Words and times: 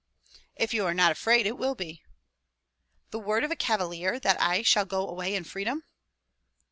"If 0.55 0.73
you 0.73 0.83
are 0.87 0.95
not 0.95 1.11
afraid, 1.11 1.45
it 1.45 1.59
will 1.59 1.75
be." 1.75 2.01
"The 3.11 3.19
word 3.19 3.43
of 3.43 3.51
a 3.51 3.55
cavalier 3.55 4.19
that 4.19 4.41
I 4.41 4.63
shall 4.63 4.85
go 4.85 5.07
away 5.07 5.35
in 5.35 5.43
freedom?" 5.43 5.83